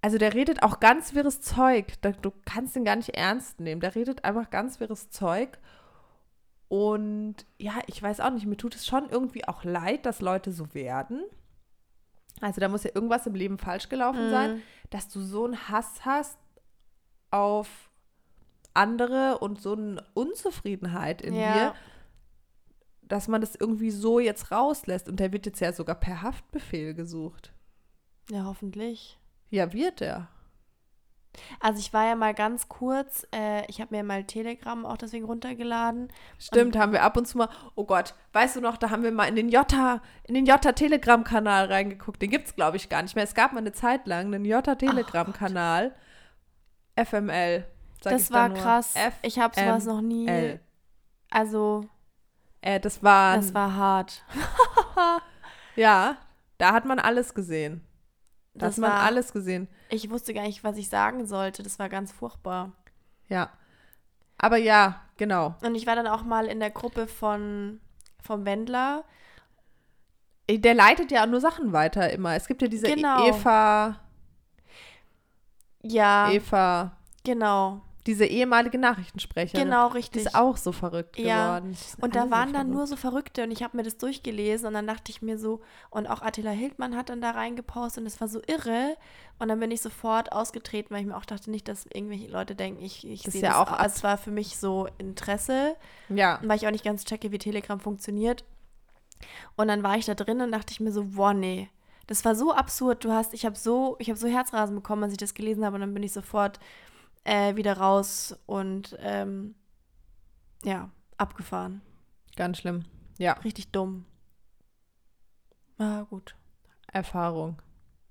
[0.00, 2.00] also der redet auch ganz wirres Zeug.
[2.22, 3.82] Du kannst ihn gar nicht ernst nehmen.
[3.82, 5.58] Der redet einfach ganz wirres Zeug.
[6.68, 10.52] Und ja, ich weiß auch nicht, mir tut es schon irgendwie auch leid, dass Leute
[10.52, 11.22] so werden.
[12.40, 14.62] Also da muss ja irgendwas im Leben falsch gelaufen sein, Mhm.
[14.88, 16.38] dass du so einen Hass hast
[17.30, 17.90] auf
[18.74, 21.52] andere und so eine Unzufriedenheit in ja.
[21.52, 21.74] dir,
[23.02, 25.08] dass man das irgendwie so jetzt rauslässt.
[25.08, 27.52] Und der wird jetzt ja sogar per Haftbefehl gesucht.
[28.30, 29.18] Ja, hoffentlich.
[29.50, 30.28] Ja, wird er.
[31.60, 35.24] Also ich war ja mal ganz kurz, äh, ich habe mir mal Telegram auch deswegen
[35.24, 36.08] runtergeladen.
[36.38, 39.12] Stimmt, haben wir ab und zu mal, oh Gott, weißt du noch, da haben wir
[39.12, 42.20] mal in den Jota, in den Jota Telegram-Kanal reingeguckt.
[42.20, 43.24] Den gibt es, glaube ich, gar nicht mehr.
[43.24, 45.94] Es gab mal eine Zeit lang einen Jota Telegram-Kanal.
[46.96, 47.66] FML.
[48.10, 48.94] Das war krass.
[49.22, 50.26] Ich habe sowas noch nie.
[50.26, 50.60] FML.
[51.30, 51.84] Also,
[52.60, 54.24] Äh, das war, das war hart.
[55.76, 56.16] ja,
[56.58, 57.84] da hat man alles gesehen.
[58.54, 59.66] Da Das hat man war, alles gesehen.
[59.88, 61.62] Ich wusste gar nicht, was ich sagen sollte.
[61.62, 62.72] Das war ganz furchtbar.
[63.28, 63.50] Ja.
[64.38, 65.54] Aber ja, genau.
[65.62, 67.80] Und ich war dann auch mal in der Gruppe von
[68.22, 69.04] vom Wendler.
[70.48, 72.34] Der leitet ja nur Sachen weiter immer.
[72.34, 73.26] Es gibt ja diese Genau.
[73.26, 73.98] Eva,
[75.82, 76.92] Ja, Eva,
[77.24, 77.80] genau.
[78.06, 79.64] Diese ehemalige Nachrichtensprecherin.
[79.64, 80.26] Genau, Die richtig.
[80.26, 81.58] ist auch so verrückt Ja.
[81.58, 81.76] geworden.
[81.98, 83.96] Die Und da alle so waren dann nur so Verrückte und ich habe mir das
[83.96, 85.60] durchgelesen und dann dachte ich mir so,
[85.90, 88.96] und auch Attila Hildmann hat dann da reingepostet und es war so irre.
[89.38, 92.54] Und dann bin ich sofort ausgetreten, weil ich mir auch dachte, nicht, dass irgendwelche Leute
[92.54, 95.76] denken, ich, ich sehe ja das auch es war für mich so Interesse,
[96.08, 96.40] Ja.
[96.42, 98.44] weil ich auch nicht ganz checke, wie Telegram funktioniert.
[99.56, 101.68] Und dann war ich da drin und dachte ich mir so, boah, nee.
[102.08, 103.04] Das war so absurd.
[103.04, 105.76] Du hast, ich habe so, ich habe so Herzrasen bekommen, als ich das gelesen habe
[105.76, 106.58] und dann bin ich sofort
[107.24, 109.54] äh, wieder raus und ähm,
[110.64, 111.82] ja, abgefahren.
[112.36, 112.84] Ganz schlimm.
[113.18, 114.06] Ja, Richtig dumm.
[115.78, 116.34] Ah, gut.
[116.92, 117.60] Erfahrung.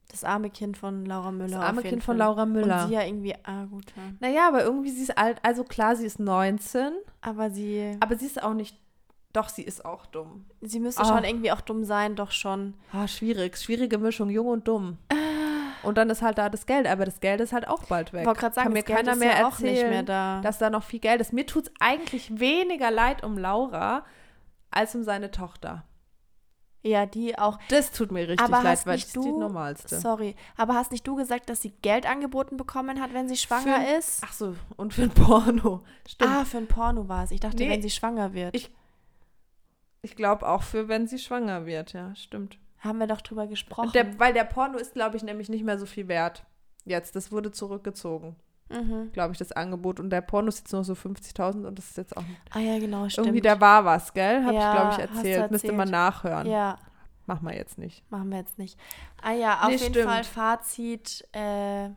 [0.10, 1.60] Das arme Kind von Laura Müller.
[1.60, 2.18] Das arme Kind von.
[2.18, 2.82] Laura Müller.
[2.84, 3.86] Und sie ja irgendwie, ah, gut.
[3.96, 4.04] Ja.
[4.20, 5.40] Naja, aber irgendwie sie ist alt.
[5.44, 8.78] Also klar, sie ist 19, Aber sie, aber sie ist auch nicht.
[9.34, 10.46] Doch, sie ist auch dumm.
[10.60, 11.06] sie müsste Ah.
[11.06, 12.74] schon irgendwie auch dumm sein, doch schon.
[12.92, 13.58] Ah, schwierig.
[13.58, 14.98] Schwierige Mischung, jung und dumm.
[15.84, 18.22] Und dann ist halt da das Geld, aber das Geld ist halt auch bald weg.
[18.22, 20.42] Ich wollte gerade sagen, Kann mir keiner ist mehr ja auch nicht erzählen, mehr da.
[20.42, 21.34] dass da noch viel Geld ist.
[21.34, 24.06] Mir tut es eigentlich weniger leid um Laura
[24.70, 25.84] als um seine Tochter.
[26.84, 27.60] ja, die auch.
[27.70, 30.00] Das tut mir richtig Aber leid, weil das ist die du- normalste.
[30.00, 33.82] Sorry, aber hast nicht du gesagt, dass sie Geld angeboten bekommen hat, wenn sie schwanger
[33.82, 34.22] Für- ist?
[34.26, 35.84] Ach so, und für ein Porno.
[36.08, 36.32] Stimmt.
[36.32, 37.32] Ah, für ein Porno war es.
[37.32, 37.70] Ich dachte, Nee.
[37.70, 38.56] wenn sie schwanger wird.
[38.56, 38.72] Ich-
[40.04, 42.58] Ich glaube auch für, wenn sie schwanger wird, ja, stimmt.
[42.82, 43.92] Haben wir doch drüber gesprochen.
[43.94, 46.44] Der, weil der Porno ist, glaube ich, nämlich nicht mehr so viel wert.
[46.84, 48.36] Jetzt, das wurde zurückgezogen,
[48.70, 49.12] mhm.
[49.14, 50.00] glaube ich, das Angebot.
[50.00, 52.80] Und der Porno ist jetzt nur so 50.000 und das ist jetzt auch Ah ja,
[52.80, 53.28] genau, stimmt.
[53.28, 54.44] irgendwie, da war was, gell?
[54.44, 55.52] Habe Ja, ich, glaube ich, du erzählt.
[55.52, 55.92] Müsste man erzählt.
[55.92, 56.48] nachhören.
[56.48, 56.78] Ja,
[57.28, 58.04] Machen wir jetzt nicht.
[58.12, 58.80] machen wir jetzt nicht.
[59.22, 60.10] Ah ja, auf Nee, jeden stimmt.
[60.10, 61.24] Fall Fazit.
[61.34, 61.90] Äh,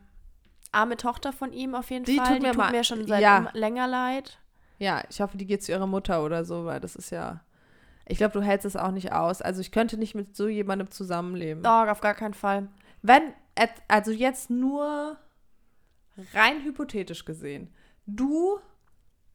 [0.71, 2.27] arme Tochter von ihm auf jeden Die Fall.
[2.27, 3.49] tut die mir tut mir schon seit ja.
[3.53, 4.37] länger leid.
[4.77, 7.41] Ja, ich hoffe, die geht zu ihrer Mutter oder so, weil das ist ja.
[8.07, 9.41] Ich glaube, du hältst es auch nicht aus.
[9.41, 11.63] Also ich könnte nicht mit so jemandem zusammenleben.
[11.63, 12.67] Doch, auf gar keinen Fall.
[13.01, 13.33] Wenn,
[13.87, 15.17] also jetzt nur
[16.33, 17.73] rein hypothetisch gesehen,
[18.05, 18.59] du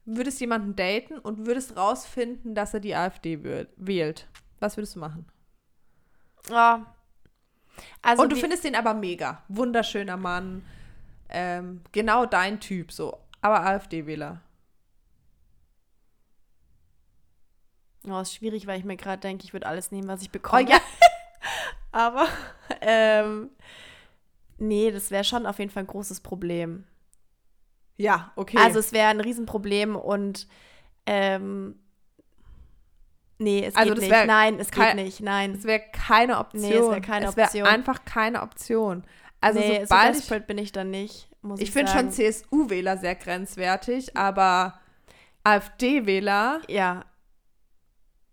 [0.04, 3.42] würdest jemanden daten und würdest rausfinden, dass er die AfD
[3.76, 4.28] wählt.
[4.60, 5.26] Was würdest du machen?
[6.48, 6.94] Ja.
[8.02, 9.42] Also und du findest den aber mega.
[9.48, 10.64] Wunderschöner Mann.
[11.28, 13.18] Ähm, genau dein Typ, so.
[13.40, 14.42] Aber AfD-Wähler.
[18.08, 20.64] Oh, ist schwierig, weil ich mir gerade denke, ich würde alles nehmen, was ich bekomme.
[20.64, 20.78] Oh ja.
[21.92, 22.26] Aber,
[22.80, 23.50] ähm,
[24.58, 26.84] nee, das wäre schon auf jeden Fall ein großes Problem.
[27.96, 28.56] Ja, okay.
[28.58, 30.46] Also es wäre ein Riesenproblem und,
[31.04, 31.78] ähm,
[33.38, 34.10] nee, es Also geht nicht.
[34.10, 35.20] wär Nein, es geht nicht.
[35.20, 35.52] Nein.
[35.52, 36.62] es wäre keine Option.
[36.62, 37.66] Nee, es wär keine Es wäre Option.
[37.66, 39.04] einfach keine Option.
[39.42, 42.10] Also nee, so sobald ich, desperate bin ich dann nicht, muss ich, ich finde schon.
[42.10, 44.78] CSU-Wähler sehr grenzwertig, aber
[45.44, 47.04] AfD-Wähler Ja.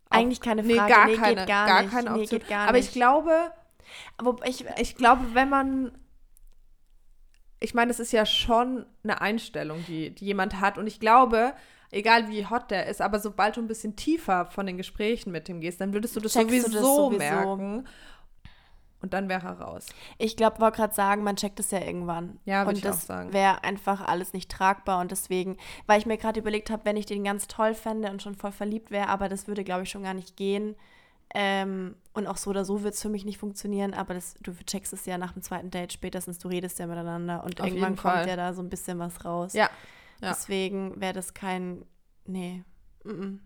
[0.10, 0.94] Eigentlich keine nee, Frage.
[0.94, 1.92] gar nee, keine, geht gar, gar nicht.
[1.92, 2.40] keine nee, Option.
[2.40, 2.88] geht gar aber nicht.
[2.88, 3.52] ich glaube,
[4.18, 5.92] Aber ich, ich glaube, wenn man
[7.60, 10.78] ich meine, es ist ja schon eine Einstellung, die, die jemand hat.
[10.78, 11.54] Und ich glaube,
[11.92, 15.50] egal wie hot der ist, aber sobald du ein bisschen tiefer von den Gesprächen mit
[15.50, 17.18] ihm gehst, dann würdest du das, Checkst du sowieso, das sowieso.
[17.18, 17.88] merken.
[19.02, 19.88] Und dann wäre er raus.
[20.18, 22.40] Ich glaube, wollte gerade sagen, man checkt es ja irgendwann.
[22.46, 23.32] Ja, würd Und ich auch das sagen.
[23.32, 25.02] wäre einfach alles nicht tragbar.
[25.02, 28.22] Und deswegen, weil ich mir gerade überlegt habe, wenn ich den ganz toll fände und
[28.22, 30.76] schon voll verliebt wäre, aber das würde, glaube ich, schon gar nicht gehen.
[31.36, 34.54] Ähm, und auch so oder so wird es für mich nicht funktionieren, aber das, du
[34.54, 37.98] checkst es ja nach dem zweiten Date spätestens, du redest ja miteinander und Auf irgendwann
[37.98, 39.54] kommt ja da so ein bisschen was raus.
[39.54, 39.70] Ja.
[40.22, 40.30] Ja.
[40.30, 41.86] Deswegen wäre das kein,
[42.26, 42.64] nee,
[43.04, 43.40] mm -mm.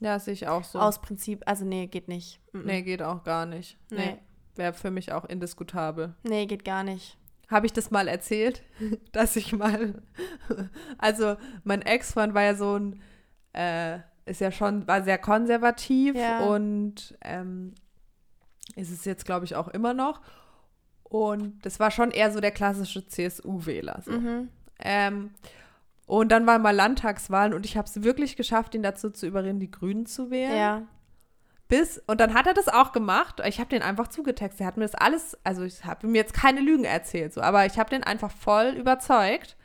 [0.00, 0.80] Ja, sehe ich auch so.
[0.80, 2.40] aus Prinzip, also nee, geht nicht.
[2.52, 2.64] Mm -mm.
[2.64, 3.78] nee, geht auch gar nicht.
[3.90, 3.98] Nee.
[3.98, 4.18] Nee.
[4.60, 6.14] Wäre für mich auch indiskutabel.
[6.22, 7.16] nee, geht gar nicht.
[7.48, 8.62] Habe ich das mal erzählt,
[9.12, 10.02] dass ich mal,
[10.98, 13.00] also mein Ex-Freund war ja so ein,
[13.54, 16.40] äh, ist ja schon, war sehr konservativ Ja.
[16.46, 17.74] und ähm,
[18.76, 20.20] ist es jetzt, glaube ich, auch immer noch.
[21.02, 24.02] Und das war schon eher so der klassische CSU-Wähler.
[24.04, 24.12] So.
[24.12, 24.48] Mhm.
[24.78, 25.30] Ähm,
[26.06, 29.58] und dann waren mal Landtagswahlen und ich habe es wirklich geschafft, ihn dazu zu überreden,
[29.58, 30.56] die Grünen zu wählen.
[30.56, 30.82] Ja.
[31.70, 33.40] Bis, und dann hat er das auch gemacht.
[33.46, 34.60] Ich habe den einfach zugetextet.
[34.62, 37.64] Er hat mir das alles, also ich habe mir jetzt keine Lügen erzählt, so, aber
[37.64, 39.56] ich habe den einfach voll überzeugt.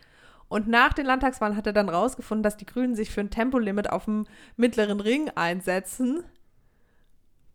[0.47, 3.89] Und nach den Landtagswahlen hat er dann rausgefunden, dass die Grünen sich für ein Tempolimit
[3.89, 6.23] auf dem mittleren Ring einsetzen.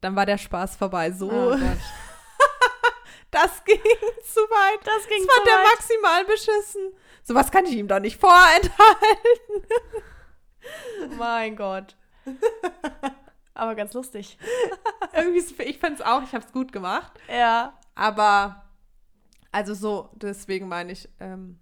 [0.00, 1.12] Dann war der Spaß vorbei.
[1.12, 1.30] So.
[1.30, 1.56] Oh
[3.30, 4.80] das ging zu weit.
[4.84, 5.66] Das ging Das fand zu der weit.
[5.74, 6.92] maximal beschissen.
[7.22, 8.74] Sowas kann ich ihm doch nicht vorenthalten.
[11.18, 11.94] Mein Gott.
[13.54, 14.38] Aber ganz lustig.
[15.14, 17.12] Irgendwie, ich fand es auch, ich habe es gut gemacht.
[17.28, 17.72] Ja.
[17.94, 18.64] Aber,
[19.52, 21.58] also so, deswegen meine ich, ähm,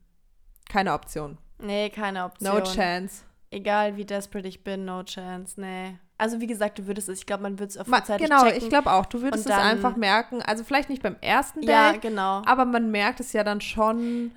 [0.68, 1.38] keine Option.
[1.58, 2.54] Nee, keine Option.
[2.58, 3.24] No chance.
[3.50, 5.58] Egal wie desperate ich bin, no chance.
[5.60, 5.98] Nee.
[6.18, 8.42] Also wie gesagt, du würdest es, ich glaube, man würde es auch Ma, frühzeitig genau,
[8.44, 8.58] checken.
[8.62, 9.06] ich glaube auch.
[9.06, 10.42] Du würdest Und es dann- einfach merken.
[10.42, 12.42] Also vielleicht nicht beim ersten Date, Ja, genau.
[12.44, 14.32] aber man merkt es ja dann schon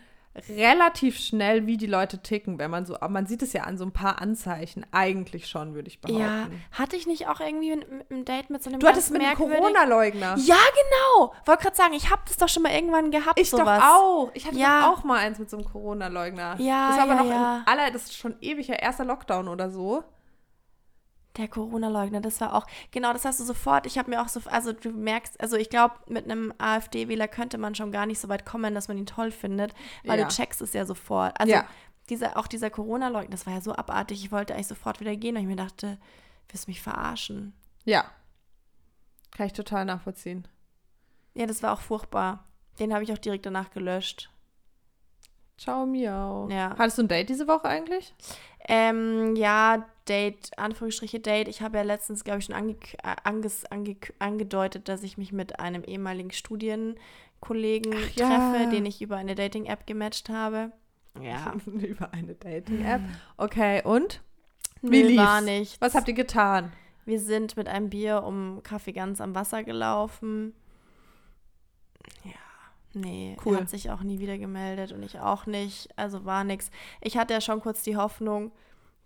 [0.50, 3.78] relativ schnell, wie die Leute ticken, wenn man so, aber man sieht es ja an
[3.78, 6.63] so ein paar Anzeichen eigentlich schon, würde ich Ja, behaupten.
[6.72, 9.36] hatte ich nicht auch irgendwie ein, ein Date mit so einem Du hattest mit einem
[9.36, 10.36] Corona-Leugner.
[10.38, 11.34] Ja, genau.
[11.46, 13.80] Wollte gerade sagen, ich habe das doch schon mal irgendwann gehabt, Ich sowas.
[13.82, 14.32] doch auch.
[14.34, 14.82] Ich hatte Ja.
[14.89, 16.56] doch auch mal eins mit so einem Corona-Leugner.
[16.60, 17.58] Ja, Das war aber ja, noch ja.
[17.58, 20.04] in aller, das ist schon ewig, ja, erster Lockdown oder so.
[21.38, 24.41] Der Corona-Leugner, das war auch, genau, das hast du sofort, ich habe mir auch so,
[24.48, 28.28] also du merkst, also ich glaube, mit einem AfD-Wähler könnte man schon gar nicht so
[28.28, 30.26] weit kommen, dass man ihn toll findet, weil Ja.
[30.28, 31.39] du checkst es ja sofort.
[31.39, 31.65] Also Ja.
[32.10, 35.36] dieser, auch dieser Corona-Leugner, das war ja so abartig, ich wollte eigentlich sofort wieder gehen
[35.38, 35.98] und ich mir dachte,
[36.50, 37.54] willst du mich verarschen?
[37.86, 38.04] Ja.
[39.32, 40.46] Kann ich total nachvollziehen.
[41.34, 42.44] Ja, das war auch furchtbar.
[42.80, 44.30] Den habe ich auch direkt danach gelöscht.
[45.58, 46.50] Ciao, miau.
[46.50, 46.76] Ja.
[46.78, 48.13] Hattest du ein Date diese Woche eigentlich?
[48.67, 51.47] Ähm, ja, Date, Anführungsstriche Date.
[51.47, 55.32] Ich habe ja letztens, glaube ich, schon ange äh, anges ange angedeutet, dass ich mich
[55.32, 58.28] mit einem ehemaligen Studienkollegen Ach ja.
[58.28, 60.74] treffe, den ich über eine Dating-App gematcht habe.
[61.21, 61.54] Ja.
[61.65, 63.02] Über eine Dating-App.
[63.38, 64.21] Okay, und?
[64.82, 65.21] Wie lief's?
[65.21, 65.80] war nicht.
[65.82, 66.71] Was habt ihr getan?
[67.06, 70.54] Wir sind mit einem Bier um Kaffee ganz am Wasser gelaufen.
[72.24, 72.32] Ja,
[72.93, 73.58] nee, Cool.
[73.58, 75.89] hat sich auch nie wieder gemeldet und ich auch nicht.
[75.97, 76.71] Also war nix.
[77.02, 78.52] Ich hatte ja schon kurz die Hoffnung,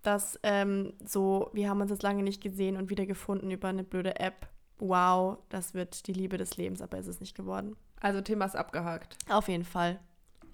[0.06, 3.84] dass ähm, so, wir haben uns jetzt lange nicht gesehen und wieder gefunden über eine
[3.84, 4.48] blöde App.
[4.78, 7.76] Wow, das wird die Liebe des Lebens, aber ist es nicht geworden.
[8.02, 9.18] Also Thema ist abgehakt.
[9.30, 10.00] Auf jeden Fall.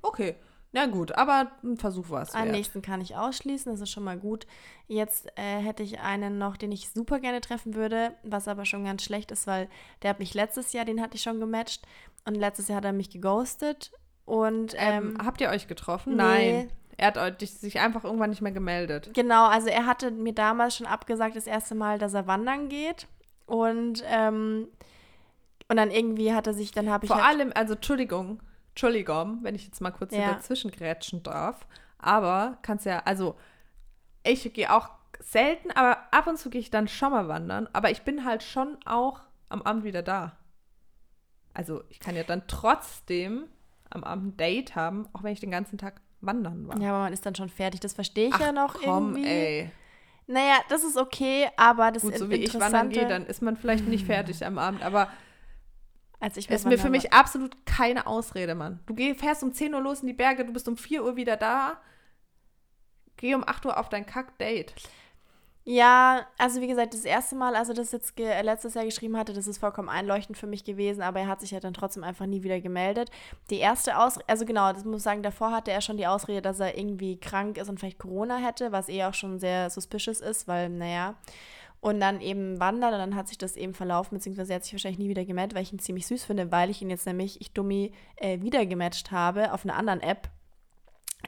[0.02, 0.36] Okay.
[0.74, 2.52] Na gut, aber ein Versuch war es wert.
[2.52, 4.48] nächsten kann ich ausschließen, das ist schon mal gut.
[4.88, 8.86] Jetzt äh, hätte ich einen noch, den ich super gerne treffen würde, was aber schon
[8.86, 9.68] ganz schlecht ist, weil
[10.02, 11.86] der hat mich letztes Jahr, den hatte ich schon gematcht
[12.26, 13.92] und letztes Jahr hat er mich geghostet
[14.24, 16.16] und Ähm, ähm, habt ihr euch getroffen?
[16.16, 16.24] nee.
[16.24, 16.72] Nein.
[17.02, 19.10] Er hat sich einfach irgendwann nicht mehr gemeldet.
[19.14, 23.08] genau, also er hatte mir damals schon abgesagt, das erste Mal, dass er wandern geht
[23.48, 24.68] und ähm,
[25.68, 29.40] und dann irgendwie hat er sich, dann habe ich Vor halt, allem, also Entschuldigung, Entschuldigung,
[29.42, 30.34] wenn ich jetzt mal kurz Ja.
[30.34, 31.66] dazwischen grätschen darf.
[31.98, 33.36] Aber kannst ja, also
[34.24, 37.70] ich gehe auch selten, aber ab und zu gehe ich dann schon mal wandern.
[37.74, 40.38] Aber ich bin halt schon auch am Abend wieder da.
[41.54, 43.46] Also ich kann ja dann trotzdem
[43.90, 46.80] am Abend ein Date haben, auch wenn ich den ganzen Tag wandern war.
[46.80, 49.30] ja, aber man ist dann schon fertig, das verstehe ich Ach, ja noch komm, irgendwie.
[49.30, 49.72] ey.
[50.28, 53.58] Naja, das ist okay, aber das Gut, so wie ich wandern gehe, dann ist man
[53.58, 55.10] vielleicht nicht fertig am Abend, aber
[56.22, 58.80] als ich ist mir für mich absolut keine Ausrede, Mann.
[58.86, 61.16] Du geh, fährst um 10 Uhr los in die Berge, du bist um 4 Uhr
[61.16, 61.82] wieder da.
[63.18, 64.76] Geh um 8 Uhr auf dein Kack-Date.
[65.64, 69.16] Ja, also wie gesagt, das erste Mal, als er das jetzt äh, letztes Jahr geschrieben
[69.16, 72.04] hatte, das ist vollkommen einleuchtend für mich gewesen, aber er hat sich ja dann trotzdem
[72.04, 73.12] einfach nie wieder gemeldet.
[73.52, 76.42] Die erste Ausrede, also genau, das muss ich sagen, davor hatte er schon die Ausrede,
[76.42, 80.20] dass er irgendwie krank ist und vielleicht Corona hätte, was eh auch schon sehr suspicious
[80.20, 81.14] ist, weil, naja.
[81.80, 84.74] Und dann eben wandern und dann hat sich das eben verlaufen, beziehungsweise er hat sich
[84.74, 87.40] wahrscheinlich nie wieder gemeldet, weil ich ihn ziemlich süß finde, weil ich ihn jetzt nämlich,
[87.40, 90.30] ich dummi, äh, wieder gematcht habe auf einer anderen App.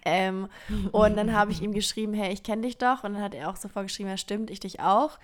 [0.05, 0.49] Ähm,
[0.91, 3.03] und dann habe ich ihm geschrieben, hey, ich kenne dich doch.
[3.03, 5.17] Und dann hat er auch sofort geschrieben, ja stimmt, ich dich auch.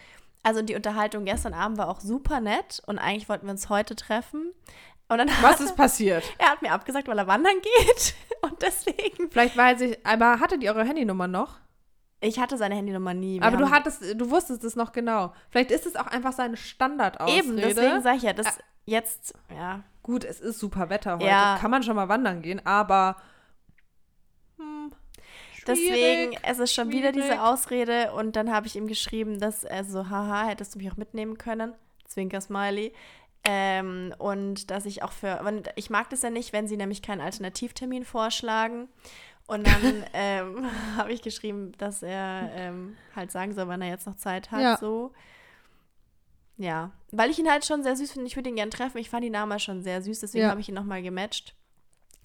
[0.44, 3.96] Also die Unterhaltung gestern Abend war auch super nett und eigentlich wollten wir uns heute
[3.96, 4.54] treffen.
[5.10, 6.24] Und dann Was ist passiert?
[6.38, 8.14] er hat mir abgesagt, weil er wandern geht.
[8.42, 9.30] Und deswegen.
[9.32, 11.58] Vielleicht weiß ich, aber hattet ihr eure Handynummer noch?
[12.22, 13.40] Ich hatte seine Handynummer nie.
[13.40, 15.34] Wir aber du hattest, du wusstest es noch genau.
[15.50, 17.38] Vielleicht ist es auch einfach seine Standardausrede.
[17.38, 19.82] Eben, deswegen sage ich ja, das jetzt, ja.
[20.04, 21.26] Gut, es ist super Wetter heute.
[21.26, 21.58] Ja.
[21.60, 23.16] Kann man schon mal wandern gehen, aber
[25.67, 27.30] Deswegen, es ist schon wieder schwierig.
[27.30, 28.13] diese Ausrede.
[28.13, 31.38] Und dann habe ich ihm geschrieben, dass er so, haha, hättest du mich auch mitnehmen
[31.38, 31.74] können.
[32.08, 32.93] Zwinker-Smiley.
[33.45, 37.02] Ähm, und dass ich auch für, und ich mag das ja nicht, wenn sie nämlich
[37.02, 38.89] keinen Alternativtermin vorschlagen.
[39.48, 40.65] Und dann ähm,
[40.98, 44.62] habe ich geschrieben, dass er ähm, halt sagen soll, wann er jetzt noch Zeit hat,
[44.62, 44.78] Ja.
[44.78, 45.12] so.
[46.58, 48.28] Ja, weil ich ihn halt schon sehr süß finde.
[48.28, 48.98] Ich würde ihn gerne treffen.
[48.98, 50.50] Ich fand ihn damals schon sehr süß, deswegen Ja.
[50.52, 51.56] habe ich ihn nochmal gematcht.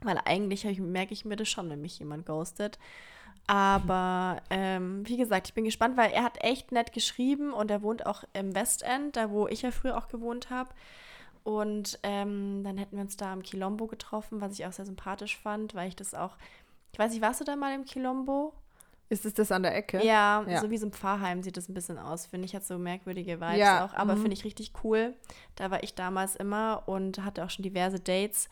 [0.03, 2.79] Weil eigentlich ich, merke ich mir das schon, wenn mich jemand ghostet.
[3.47, 7.83] Aber ähm, wie gesagt, ich bin gespannt, weil er hat echt nett geschrieben und er
[7.83, 10.71] wohnt auch im Westend, da wo ich ja früher auch gewohnt habe.
[11.43, 15.37] Und ähm, dann hätten wir uns da im Quilombo getroffen, was ich auch sehr sympathisch
[15.37, 16.37] fand, weil ich das auch,
[16.93, 18.55] ich weiß nicht, warst du da mal im Quilombo?
[19.11, 20.03] Ist es das an der Ecke?
[20.03, 20.63] Ja, Ja.
[20.63, 22.55] so wie so ein Pfarrheim sieht das ein bisschen aus, finde ich.
[22.55, 24.23] Hat so merkwürdige Vibes Ja, auch, aber mhm.
[24.23, 25.13] finde ich richtig cool.
[25.57, 28.49] Da war ich damals immer und hatte auch schon diverse Dates.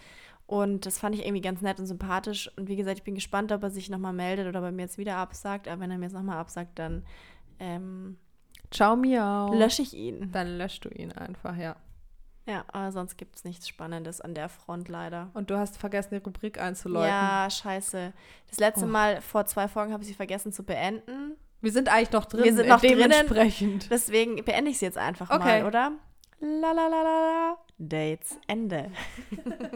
[0.52, 2.50] Und das fand ich irgendwie ganz nett und sympathisch.
[2.58, 4.82] Und wie gesagt, ich bin gespannt, ob er sich nochmal meldet oder ob er mir
[4.82, 5.66] jetzt wieder absagt.
[5.66, 7.04] Aber wenn er mir jetzt nochmal absagt, dann
[7.58, 8.18] ähm,
[8.70, 9.54] Ciao, miau.
[9.54, 10.30] lösche ich ihn.
[10.30, 11.76] Dann löscht du ihn einfach, ja.
[12.46, 15.30] Ja, aber sonst gibt es nichts Spannendes an der Front leider.
[15.32, 17.08] Und du hast vergessen, die Rubrik einzuläuten.
[17.08, 18.12] Ja, scheiße.
[18.50, 18.88] Das letzte Oh.
[18.88, 21.36] Mal vor zwei Folgen habe ich sie vergessen zu beenden.
[21.62, 22.44] Wir sind eigentlich noch drin.
[22.44, 22.98] Wir sind noch drinnen.
[23.10, 23.90] dementsprechend.
[23.90, 25.62] Deswegen beende ich sie jetzt einfach Okay.
[25.62, 25.92] mal, oder?
[26.40, 27.56] La la la la la.
[27.78, 28.36] Dates.
[28.48, 28.90] Ende.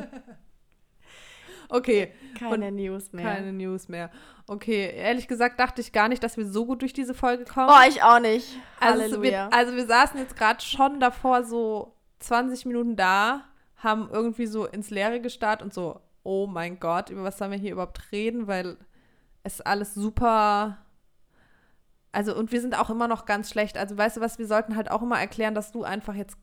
[1.68, 3.24] Okay, Keine News mehr.
[3.24, 4.10] keine News mehr.
[4.46, 7.68] Okay, ehrlich gesagt dachte ich gar nicht, dass wir so gut durch diese Folge kommen.
[7.68, 8.56] Oh, ich auch nicht.
[8.78, 9.44] also, Halleluja.
[9.44, 13.44] wird, also wir saßen jetzt gerade schon davor so 20 Minuten da,
[13.76, 17.58] haben irgendwie so ins Leere gestarrt und so, oh mein Gott, über was sollen wir
[17.58, 18.76] hier überhaupt reden, weil
[19.42, 20.78] es alles super.
[22.12, 23.76] Also, und wir sind auch immer noch ganz schlecht.
[23.76, 26.36] Also, weißt du was, wir sollten halt auch immer erklären, dass du einfach jetzt,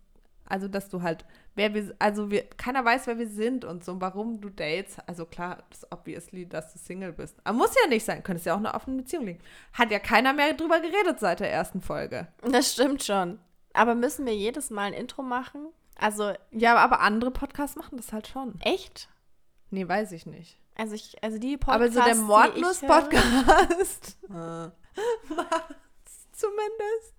[0.46, 4.00] also, dass du halt, wer wir, also, wir, keiner weiß, wer wir sind und so,
[4.02, 4.98] warum du dates.
[5.08, 7.36] Also, klar, das ist obviously, dass du Single bist.
[7.44, 9.40] Aber muss ja nicht sein, könntest ja auch eine offene Beziehung liegen.
[9.74, 12.28] Hat ja keiner mehr drüber geredet seit der ersten Folge.
[12.42, 13.40] das stimmt schon.
[13.74, 15.68] Aber müssen wir jedes Mal ein Intro machen?
[15.98, 18.60] Also, Ja, aber andere Podcasts machen das halt schon.
[18.62, 19.10] echt?
[19.70, 20.58] Nee, weiß ich nicht.
[20.76, 24.34] Also, ich, also die aber Podcasts, so der Mordlust-Podcast äh,
[26.32, 27.14] zumindest.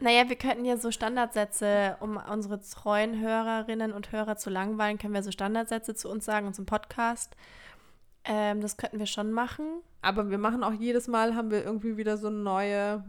[0.00, 5.14] Naja, wir könnten ja so Standardsätze, um unsere treuen Hörerinnen und Hörer zu langweilen, können
[5.14, 7.36] wir so Standardsätze zu uns sagen, unserem Podcast.
[8.24, 9.66] Ähm, das könnten wir schon machen.
[10.02, 13.04] Aber wir machen auch jedes Mal, haben wir irgendwie wieder so eine neue.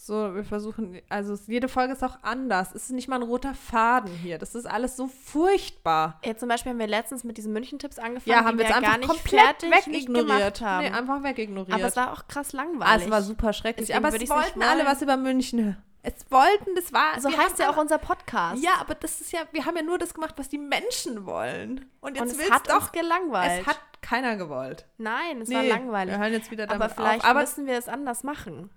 [0.00, 2.68] So, wir versuchen, also jede Folge ist auch anders.
[2.72, 4.38] Es ist nicht mal ein roter Faden hier.
[4.38, 6.20] Das ist alles so furchtbar.
[6.24, 8.70] Jetzt zum Beispiel haben wir letztens mit diesen München-Tipps angefangen, Ja, haben die wir jetzt
[8.70, 10.60] ja einfach gar nicht komplett wegignoriert.
[10.60, 10.84] haben.
[10.84, 11.74] Nee, einfach wegignoriert.
[11.76, 13.02] Aber es war auch krass langweilig.
[13.02, 13.88] ah, es war super schrecklich.
[13.88, 15.76] Deswegen aber es wollten alle was über München.
[16.04, 17.20] Es wollten, das war.
[17.20, 18.62] so heißt ja auch unser Podcast.
[18.62, 21.90] Ja, aber das ist ja, wir haben ja nur das gemacht, was die Menschen wollen.
[22.00, 23.62] Und jetzt Und es hat doch, uns gelangweilt.
[23.62, 24.86] es hat keiner gewollt.
[24.96, 26.14] Nein, es war langweilig.
[26.14, 27.30] Wir hören jetzt wieder damit Aber vielleicht auf.
[27.30, 28.70] Aber müssen wir es anders machen.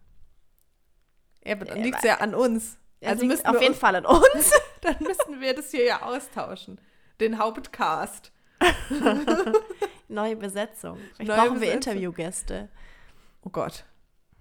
[1.46, 2.78] Ja, aber dann Ja, liegt es ja an uns.
[3.04, 4.52] Also liegt müssten auf wir jeden uns, Fall an uns.
[4.82, 6.80] dann müssten wir das hier ja austauschen.
[7.20, 8.32] Den Hauptcast.
[10.08, 10.98] Neue Besetzung.
[11.16, 11.94] Vielleicht Neue brauchen wir Besetzung.
[11.94, 12.70] Interviewgäste.
[13.44, 13.86] Oh Gott.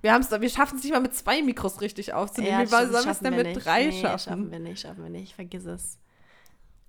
[0.02, 2.62] Wir, haben's, wir schaffen es nicht mal mit zwei Mikros richtig aufzunehmen.
[2.62, 3.66] Wie stimmt, sollen wir es denn wir mit nicht.
[3.66, 4.18] drei nee, schaffen?
[4.18, 5.34] schaffen wir nicht, schaffen wir nicht.
[5.34, 5.98] Vergiss es.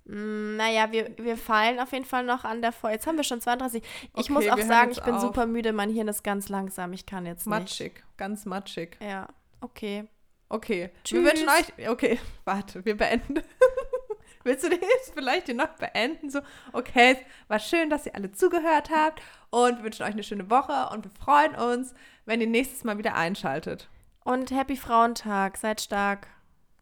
[0.06, 2.96] Mm, naja, wir, wir fallen auf jeden Fall noch an der Folge.
[2.96, 3.82] Jetzt haben wir schon 32.
[3.82, 5.20] Ich Okay, muss wir auch sagen, ich bin auf.
[5.20, 5.72] super müde.
[5.72, 6.92] Mein Hirn ist ganz langsam.
[6.94, 7.60] Ich kann jetzt nicht.
[7.60, 8.02] Matschig.
[8.16, 8.96] Ganz matschig.
[9.00, 9.28] Ja,
[9.62, 10.04] okay.
[10.48, 10.90] Okay.
[11.02, 11.18] Tschüss.
[11.18, 11.88] Wir wünschen euch.
[11.88, 13.42] Okay, warte, wir beenden.
[14.44, 16.28] Willst du den jetzt vielleicht hier noch beenden?
[16.28, 16.40] So,
[16.72, 17.16] okay,
[17.48, 21.04] war schön, dass ihr alle zugehört habt und wir wünschen euch eine schöne Woche und
[21.04, 21.94] wir freuen uns,
[22.26, 23.88] wenn ihr nächstes Mal wieder einschaltet.
[24.24, 25.56] Und Happy Frauentag.
[25.56, 26.28] Seid stark.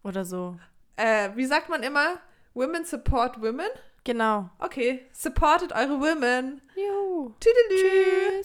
[0.02, 0.56] Oder so.
[0.96, 2.18] Äh, wie sagt man immer?
[2.54, 3.68] Women support women?
[4.04, 4.50] Genau.
[4.58, 6.60] Okay, supportet eure Women.
[6.74, 7.34] Juhu.
[7.40, 8.42] Tüdelü.